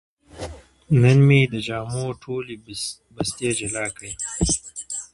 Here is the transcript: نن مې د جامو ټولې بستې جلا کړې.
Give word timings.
نن 1.01 1.17
مې 1.27 1.39
د 1.53 1.55
جامو 1.67 2.05
ټولې 2.23 2.55
بستې 3.15 3.49
جلا 3.59 3.85
کړې. 3.95 4.11